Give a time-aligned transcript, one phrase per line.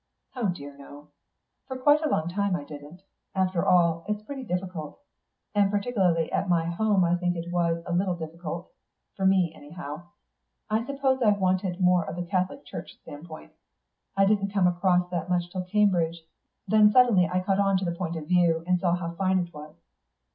[0.35, 1.09] "Oh dear no.
[1.67, 3.03] For quite a long time I didn't.
[3.35, 4.97] After all, it's pretty difficult....
[5.53, 8.71] And particularly at my home I think it was a little difficult
[9.15, 10.07] for me, anyhow.
[10.71, 13.51] I suppose I wanted more of the Catholic Church standpoint.
[14.17, 16.23] I didn't come across that much till Cambridge;
[16.67, 19.53] then suddenly I caught on to the point of view, and saw how fine it
[19.53, 19.75] was."